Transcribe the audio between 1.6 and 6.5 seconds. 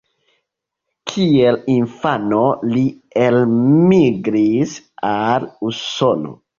infano li elmigris al Usono.